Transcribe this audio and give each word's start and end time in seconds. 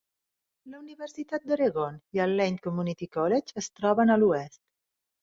La 0.71 0.79
Universitat 0.83 1.45
d'Oregon 1.51 2.01
i 2.19 2.23
el 2.27 2.35
Lane 2.41 2.65
Community 2.65 3.11
College 3.21 3.63
es 3.65 3.73
troben 3.81 4.17
a 4.17 4.21
l'oest. 4.25 4.65